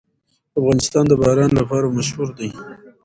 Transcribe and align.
افغانستان 0.59 1.03
د 1.07 1.13
باران 1.23 1.51
لپاره 1.59 1.93
مشهور 1.97 2.29
دی. 2.37 2.49